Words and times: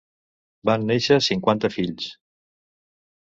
Van 0.69 0.87
néixer 0.91 1.17
cinquanta 1.25 1.71
fills. 1.75 2.09